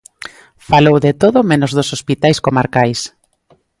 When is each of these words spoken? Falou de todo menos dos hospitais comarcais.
Falou 0.69 0.97
de 1.05 1.13
todo 1.21 1.47
menos 1.51 1.71
dos 1.77 1.89
hospitais 1.95 2.37
comarcais. 2.45 2.99